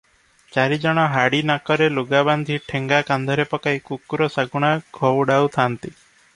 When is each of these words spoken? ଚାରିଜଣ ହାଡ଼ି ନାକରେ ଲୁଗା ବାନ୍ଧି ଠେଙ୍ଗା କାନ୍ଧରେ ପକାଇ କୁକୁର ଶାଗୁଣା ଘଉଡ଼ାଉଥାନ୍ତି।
ଚାରିଜଣ 0.53 1.03
ହାଡ଼ି 1.15 1.41
ନାକରେ 1.49 1.89
ଲୁଗା 1.97 2.23
ବାନ୍ଧି 2.29 2.57
ଠେଙ୍ଗା 2.71 3.01
କାନ୍ଧରେ 3.11 3.47
ପକାଇ 3.53 3.85
କୁକୁର 3.91 4.33
ଶାଗୁଣା 4.39 4.75
ଘଉଡ଼ାଉଥାନ୍ତି। 5.01 5.97